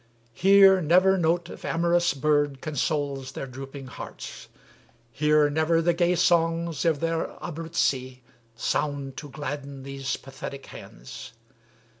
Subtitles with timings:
[0.33, 4.47] Here never note of amorous bird consoles Their drooping hearts;
[5.11, 8.23] here never the gay songs Of their Abruzzi
[8.55, 11.33] sound to gladden these Pathetic hands.